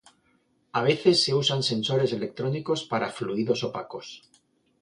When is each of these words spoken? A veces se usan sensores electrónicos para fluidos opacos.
A 0.73 0.81
veces 0.81 1.23
se 1.23 1.35
usan 1.35 1.61
sensores 1.61 2.11
electrónicos 2.11 2.85
para 2.85 3.11
fluidos 3.11 3.63
opacos. 3.63 4.23